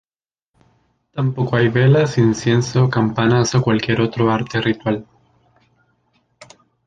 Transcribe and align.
Tampoco 1.11 1.57
hay 1.57 1.67
velas, 1.69 2.17
incienso, 2.17 2.89
campanas 2.89 3.53
o 3.53 3.61
cualquier 3.61 4.01
otro 4.01 4.31
arte 4.31 4.59
ritual. 4.59 5.05